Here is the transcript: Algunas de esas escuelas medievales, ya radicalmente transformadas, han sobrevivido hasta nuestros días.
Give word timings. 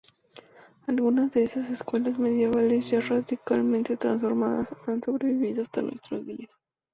Algunas 0.87 1.31
de 1.35 1.43
esas 1.43 1.69
escuelas 1.69 2.17
medievales, 2.17 2.89
ya 2.89 3.01
radicalmente 3.01 3.97
transformadas, 3.97 4.73
han 4.87 5.03
sobrevivido 5.03 5.61
hasta 5.61 5.83
nuestros 5.83 6.25
días. 6.25 6.49